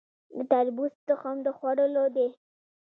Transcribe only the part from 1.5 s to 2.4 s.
خوړلو دی؟